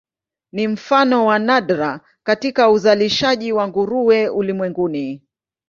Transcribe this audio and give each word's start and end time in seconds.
Ni 0.51 0.67
mfano 0.67 1.25
wa 1.25 1.39
nadra 1.39 2.01
katika 2.23 2.69
uzalishaji 2.69 3.51
wa 3.53 3.67
nguruwe 3.67 4.29
ulimwenguni. 4.29 5.21